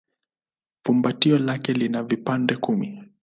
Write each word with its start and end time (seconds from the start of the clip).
Fumbatio 0.85 1.37
lake 1.39 1.73
lina 1.73 2.03
vipande 2.03 2.55
kumi. 2.57 3.03